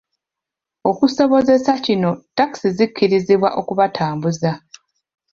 Okusobozesa 0.89 1.71
kino 1.85 2.09
takisi 2.37 2.67
zikkirizibwa 2.77 3.49
okubatambuza. 3.59 4.51